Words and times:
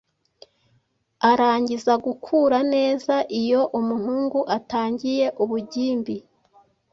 arangiza 1.31 1.93
gukura 2.05 2.57
neza 2.73 3.15
iyo 3.41 3.61
umuhungu 3.79 4.39
atangiye 4.57 5.25
ubugimbi 5.43 6.15